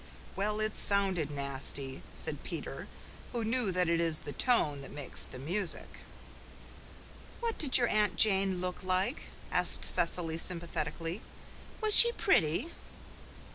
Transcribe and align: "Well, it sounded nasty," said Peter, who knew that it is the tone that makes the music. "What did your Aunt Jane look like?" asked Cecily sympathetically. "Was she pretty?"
"Well, 0.35 0.59
it 0.59 0.75
sounded 0.77 1.29
nasty," 1.29 2.01
said 2.15 2.43
Peter, 2.43 2.87
who 3.33 3.45
knew 3.45 3.71
that 3.71 3.87
it 3.87 3.99
is 4.01 4.21
the 4.21 4.31
tone 4.33 4.81
that 4.81 4.89
makes 4.89 5.23
the 5.25 5.37
music. 5.37 5.99
"What 7.39 7.59
did 7.59 7.77
your 7.77 7.87
Aunt 7.87 8.15
Jane 8.15 8.61
look 8.61 8.83
like?" 8.83 9.25
asked 9.51 9.85
Cecily 9.85 10.39
sympathetically. 10.39 11.21
"Was 11.81 11.93
she 11.95 12.11
pretty?" 12.13 12.71